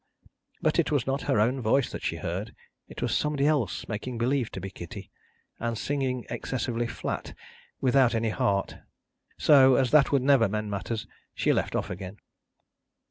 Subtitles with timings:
[0.63, 2.55] But, it was not her own voice that she heard
[2.87, 5.11] it was somebody else making believe to be Kitty,
[5.59, 7.35] and singing excessively flat,
[7.81, 8.79] without any heart
[9.37, 12.17] so as that would never mend matters, she left off again.